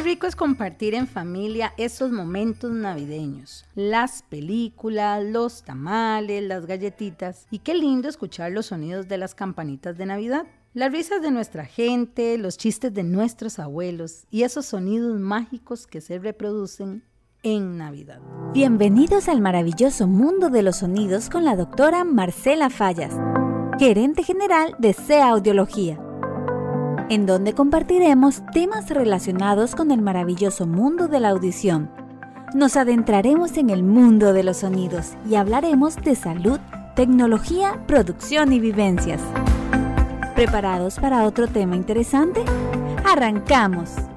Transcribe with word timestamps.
rico 0.00 0.26
es 0.26 0.36
compartir 0.36 0.94
en 0.94 1.06
familia 1.06 1.74
esos 1.76 2.10
momentos 2.12 2.70
navideños, 2.70 3.66
las 3.74 4.22
películas, 4.22 5.22
los 5.22 5.62
tamales, 5.62 6.42
las 6.42 6.64
galletitas 6.66 7.46
y 7.50 7.58
qué 7.58 7.74
lindo 7.74 8.08
escuchar 8.08 8.52
los 8.52 8.66
sonidos 8.66 9.08
de 9.08 9.18
las 9.18 9.34
campanitas 9.34 9.98
de 9.98 10.06
Navidad. 10.06 10.46
Las 10.72 10.90
risas 10.90 11.20
de 11.20 11.30
nuestra 11.30 11.66
gente, 11.66 12.38
los 12.38 12.56
chistes 12.56 12.94
de 12.94 13.02
nuestros 13.02 13.58
abuelos 13.58 14.24
y 14.30 14.44
esos 14.44 14.64
sonidos 14.64 15.20
mágicos 15.20 15.86
que 15.86 16.00
se 16.00 16.18
reproducen 16.18 17.02
en 17.42 17.76
Navidad. 17.76 18.20
Bienvenidos 18.54 19.28
al 19.28 19.42
maravilloso 19.42 20.06
mundo 20.06 20.48
de 20.48 20.62
los 20.62 20.76
sonidos 20.76 21.28
con 21.28 21.44
la 21.44 21.56
doctora 21.56 22.04
Marcela 22.04 22.70
Fallas, 22.70 23.14
gerente 23.78 24.22
general 24.22 24.74
de 24.78 24.94
CEA 24.94 25.28
Audiología 25.28 26.01
en 27.08 27.26
donde 27.26 27.54
compartiremos 27.54 28.42
temas 28.52 28.90
relacionados 28.90 29.74
con 29.74 29.90
el 29.90 30.02
maravilloso 30.02 30.66
mundo 30.66 31.08
de 31.08 31.20
la 31.20 31.30
audición. 31.30 31.90
Nos 32.54 32.76
adentraremos 32.76 33.56
en 33.56 33.70
el 33.70 33.82
mundo 33.82 34.32
de 34.32 34.42
los 34.42 34.58
sonidos 34.58 35.12
y 35.28 35.36
hablaremos 35.36 35.96
de 35.96 36.14
salud, 36.14 36.60
tecnología, 36.94 37.82
producción 37.86 38.52
y 38.52 38.60
vivencias. 38.60 39.20
¿Preparados 40.34 40.98
para 40.98 41.24
otro 41.24 41.46
tema 41.48 41.76
interesante? 41.76 42.44
¡Arrancamos! 43.04 44.11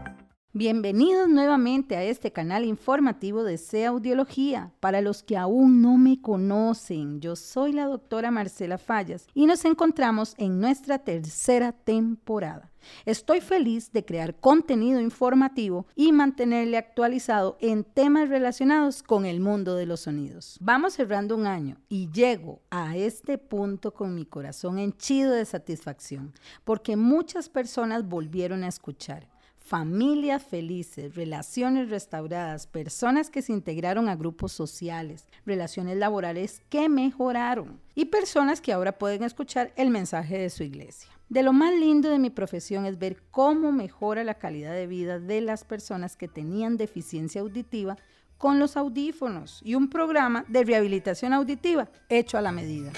Bienvenidos 0.58 1.27
nuevamente 1.27 1.98
a 1.98 2.04
este 2.05 2.32
canal 2.32 2.64
informativo 2.64 3.44
de 3.44 3.58
C 3.58 3.86
Audiología. 3.86 4.72
Para 4.80 5.02
los 5.02 5.22
que 5.22 5.36
aún 5.36 5.81
no 5.81 5.98
me 5.98 6.22
conocen, 6.22 7.20
yo 7.20 7.36
soy 7.36 7.73
la 7.73 7.88
doctora 7.88 8.31
Marcela 8.31 8.78
Fallas 8.78 9.28
y 9.34 9.48
nos 9.48 9.66
encontramos 9.66 10.34
en 10.38 10.62
nuestra 10.62 11.00
tercera 11.00 11.73
temporada. 11.73 12.72
Estoy 13.03 13.42
feliz 13.42 13.92
de 13.92 14.06
crear 14.06 14.39
contenido 14.39 15.02
informativo 15.02 15.88
y 15.94 16.14
mantenerle 16.14 16.78
actualizado 16.78 17.58
en 17.59 17.84
temas 17.84 18.30
relacionados 18.30 19.03
con 19.03 19.25
el 19.25 19.42
mundo 19.42 19.75
de 19.75 19.88
los 19.88 20.00
sonidos. 20.02 20.56
Vamos 20.62 20.94
cerrando 20.94 21.36
un 21.36 21.47
año 21.47 21.81
y 21.90 22.09
llego 22.12 22.62
a 22.69 22.95
este 22.95 23.38
punto 23.38 23.94
con 23.94 24.16
mi 24.16 24.25
corazón 24.25 24.80
henchido 24.80 25.34
de 25.34 25.44
satisfacción 25.44 26.31
porque 26.64 26.95
muchas 26.95 27.50
personas 27.50 28.08
volvieron 28.08 28.64
a 28.64 28.69
escuchar 28.69 29.34
familias 29.66 30.44
felices, 30.44 31.16
relaciones 31.16 31.89
restauradas, 31.89 32.67
personas 32.67 33.31
que 33.31 33.41
se 33.41 33.52
integraron 33.52 34.09
a 34.09 34.16
grupos 34.16 34.52
sociales, 34.52 35.25
relaciones 35.44 35.97
laborales 35.97 36.61
que 36.69 36.88
mejoraron 36.88 37.81
y 37.95 38.05
personas 38.05 38.61
que 38.61 38.72
ahora 38.72 38.99
pueden 38.99 39.23
escuchar 39.23 39.73
el 39.75 39.89
mensaje 39.89 40.38
de 40.38 40.52
su 40.52 40.61
iglesia. 40.61 41.09
De 41.30 41.41
lo 41.41 41.52
más 41.52 41.73
lindo 41.73 42.09
de 42.09 42.19
mi 42.19 42.30
profesión 42.30 42.85
es 42.85 42.99
ver 42.99 43.23
cómo 43.31 43.72
mejora 43.72 44.23
la 44.23 44.35
calidad 44.35 44.73
de 44.73 44.85
vida 44.85 45.19
de 45.19 45.41
las 45.41 45.63
personas 45.63 46.16
que 46.16 46.27
tenían 46.27 46.77
deficiencia 46.77 47.41
auditiva 47.41 47.97
con 48.38 48.59
los 48.59 48.77
audífonos 48.77 49.61
y 49.63 49.73
un 49.73 49.89
programa 49.89 50.45
de 50.47 50.63
rehabilitación 50.63 51.33
auditiva 51.33 51.89
hecho 52.07 52.38
a 52.38 52.41
la 52.41 52.52
medida. 52.52 52.91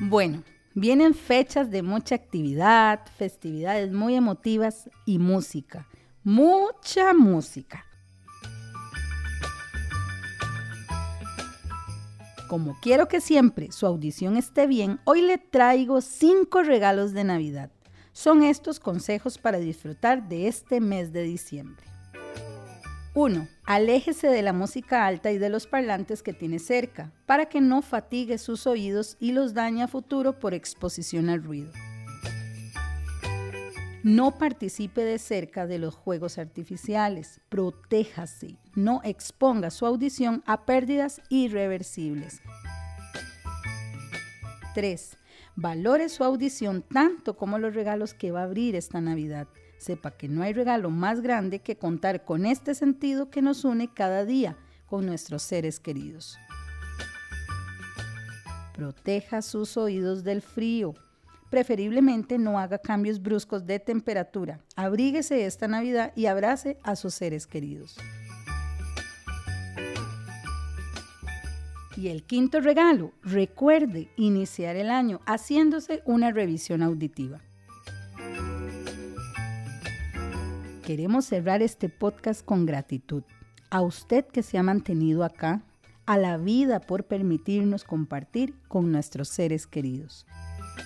Bueno, 0.00 0.42
Vienen 0.74 1.12
fechas 1.12 1.70
de 1.70 1.82
mucha 1.82 2.14
actividad, 2.14 3.00
festividades 3.18 3.92
muy 3.92 4.14
emotivas 4.14 4.88
y 5.04 5.18
música. 5.18 5.86
Mucha 6.24 7.12
música. 7.12 7.84
Como 12.48 12.78
quiero 12.80 13.06
que 13.06 13.20
siempre 13.20 13.70
su 13.70 13.86
audición 13.86 14.38
esté 14.38 14.66
bien, 14.66 14.98
hoy 15.04 15.20
le 15.20 15.36
traigo 15.36 16.00
cinco 16.00 16.62
regalos 16.62 17.12
de 17.12 17.24
Navidad. 17.24 17.70
Son 18.12 18.42
estos 18.42 18.80
consejos 18.80 19.36
para 19.36 19.58
disfrutar 19.58 20.26
de 20.28 20.48
este 20.48 20.80
mes 20.80 21.12
de 21.12 21.22
diciembre. 21.22 21.91
1. 23.14 23.46
Aléjese 23.64 24.28
de 24.28 24.40
la 24.40 24.54
música 24.54 25.06
alta 25.06 25.30
y 25.30 25.36
de 25.36 25.50
los 25.50 25.66
parlantes 25.66 26.22
que 26.22 26.32
tiene 26.32 26.58
cerca, 26.58 27.12
para 27.26 27.46
que 27.46 27.60
no 27.60 27.82
fatigue 27.82 28.38
sus 28.38 28.66
oídos 28.66 29.18
y 29.20 29.32
los 29.32 29.52
dañe 29.52 29.82
a 29.82 29.88
futuro 29.88 30.38
por 30.38 30.54
exposición 30.54 31.28
al 31.28 31.42
ruido. 31.42 31.70
No 34.02 34.38
participe 34.38 35.04
de 35.04 35.18
cerca 35.18 35.66
de 35.66 35.78
los 35.78 35.94
juegos 35.94 36.38
artificiales, 36.38 37.40
protéjase, 37.50 38.56
no 38.74 39.02
exponga 39.04 39.70
su 39.70 39.84
audición 39.84 40.42
a 40.46 40.64
pérdidas 40.64 41.20
irreversibles. 41.28 42.40
3. 44.74 45.18
Valore 45.54 46.08
su 46.08 46.24
audición 46.24 46.82
tanto 46.82 47.36
como 47.36 47.58
los 47.58 47.74
regalos 47.74 48.14
que 48.14 48.32
va 48.32 48.40
a 48.40 48.44
abrir 48.44 48.74
esta 48.74 49.02
Navidad 49.02 49.48
sepa 49.82 50.12
que 50.12 50.28
no 50.28 50.42
hay 50.42 50.52
regalo 50.52 50.90
más 50.90 51.20
grande 51.20 51.58
que 51.58 51.76
contar 51.76 52.24
con 52.24 52.46
este 52.46 52.74
sentido 52.74 53.30
que 53.30 53.42
nos 53.42 53.64
une 53.64 53.92
cada 53.92 54.24
día 54.24 54.56
con 54.86 55.06
nuestros 55.06 55.42
seres 55.42 55.80
queridos. 55.80 56.38
Proteja 58.74 59.42
sus 59.42 59.76
oídos 59.76 60.24
del 60.24 60.40
frío. 60.40 60.94
Preferiblemente 61.50 62.38
no 62.38 62.58
haga 62.58 62.78
cambios 62.78 63.20
bruscos 63.20 63.66
de 63.66 63.78
temperatura. 63.78 64.60
Abríguese 64.76 65.44
esta 65.44 65.68
Navidad 65.68 66.12
y 66.16 66.26
abrace 66.26 66.78
a 66.82 66.96
sus 66.96 67.14
seres 67.14 67.46
queridos. 67.46 67.96
Y 71.96 72.08
el 72.08 72.22
quinto 72.22 72.60
regalo, 72.60 73.12
recuerde 73.22 74.08
iniciar 74.16 74.76
el 74.76 74.90
año 74.90 75.20
haciéndose 75.26 76.02
una 76.06 76.30
revisión 76.30 76.82
auditiva. 76.82 77.42
Queremos 80.82 81.26
cerrar 81.26 81.62
este 81.62 81.88
podcast 81.88 82.44
con 82.44 82.66
gratitud. 82.66 83.22
A 83.70 83.82
usted 83.82 84.24
que 84.26 84.42
se 84.42 84.58
ha 84.58 84.64
mantenido 84.64 85.22
acá, 85.22 85.62
a 86.06 86.18
la 86.18 86.36
vida 86.38 86.80
por 86.80 87.04
permitirnos 87.04 87.84
compartir 87.84 88.52
con 88.66 88.90
nuestros 88.90 89.28
seres 89.28 89.68
queridos. 89.68 90.26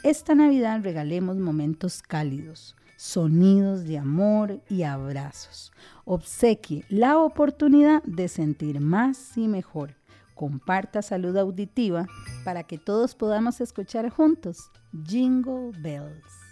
Esta 0.03 0.35
Navidad 0.35 0.83
regalemos 0.83 1.39
momentos 1.39 2.03
cálidos, 2.03 2.77
sonidos 2.99 3.85
de 3.85 3.97
amor 3.97 4.61
y 4.69 4.83
abrazos. 4.83 5.73
Obsequie 6.05 6.85
la 6.91 7.19
oportunidad 7.19 8.03
de 8.03 8.29
sentir 8.29 8.81
más 8.81 9.39
y 9.39 9.49
mejor. 9.49 9.95
Comparta 10.35 11.01
salud 11.01 11.35
auditiva 11.39 12.07
para 12.45 12.65
que 12.65 12.77
todos 12.77 13.15
podamos 13.15 13.63
escuchar 13.63 14.11
juntos 14.11 14.71
Jingle 15.07 15.71
Bells. 15.81 16.46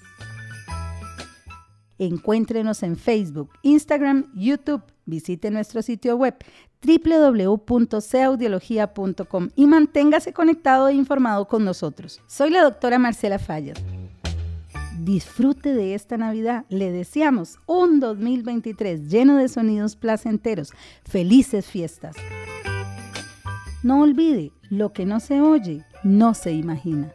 Encuéntrenos 1.99 2.83
en 2.83 2.97
Facebook, 2.97 3.51
Instagram, 3.63 4.33
YouTube. 4.35 4.83
Visite 5.07 5.51
nuestro 5.51 5.83
sitio 5.83 6.17
web 6.17 6.35
www.ceaudiología.com 6.85 9.49
y 9.55 9.67
manténgase 9.67 10.33
conectado 10.33 10.89
e 10.89 10.95
informado 10.95 11.47
con 11.47 11.65
nosotros. 11.65 12.21
Soy 12.27 12.51
la 12.51 12.63
doctora 12.63 12.99
Marcela 12.99 13.39
Fallas. 13.39 13.79
Disfrute 15.01 15.75
de 15.75 15.95
esta 15.95 16.17
Navidad. 16.17 16.65
Le 16.69 16.91
deseamos 16.91 17.59
un 17.67 18.01
2023 18.01 19.11
lleno 19.11 19.37
de 19.37 19.49
sonidos 19.49 19.97
placenteros. 19.97 20.73
Felices 21.05 21.67
fiestas. 21.67 22.17
No 23.83 24.01
olvide, 24.01 24.53
lo 24.71 24.93
que 24.93 25.05
no 25.05 25.21
se 25.21 25.43
oye, 25.43 25.85
no 26.05 26.33
se 26.33 26.53
imagina. 26.53 27.13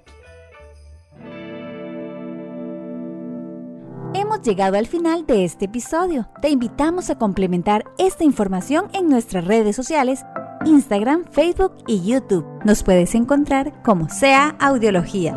Llegado 4.43 4.77
al 4.77 4.87
final 4.87 5.25
de 5.25 5.43
este 5.43 5.65
episodio. 5.65 6.29
Te 6.41 6.49
invitamos 6.49 7.09
a 7.09 7.17
complementar 7.17 7.83
esta 7.97 8.23
información 8.23 8.85
en 8.93 9.09
nuestras 9.09 9.43
redes 9.45 9.75
sociales, 9.75 10.23
Instagram, 10.65 11.25
Facebook 11.29 11.73
y 11.87 12.01
YouTube. 12.03 12.45
Nos 12.63 12.83
puedes 12.83 13.15
encontrar 13.15 13.73
como 13.83 14.07
sea 14.07 14.55
Audiología. 14.59 15.33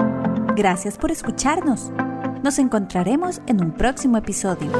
Gracias 0.54 0.98
por 0.98 1.10
escucharnos. 1.10 1.90
Nos 2.44 2.60
encontraremos 2.60 3.42
en 3.46 3.60
un 3.60 3.72
próximo 3.72 4.18
episodio. 4.18 4.70